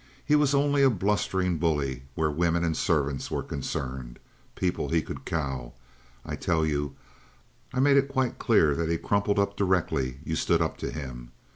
[0.25, 4.17] He was only a blustering bully where women and servants were concerned
[4.55, 5.73] people he could cow.
[6.25, 6.95] I tell you,
[7.71, 11.33] I made it quite clear that he crumpled up directly you stood up to him.